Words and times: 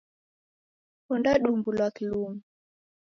Ondadumbulwa 1.13 1.87
kilumi. 1.95 2.41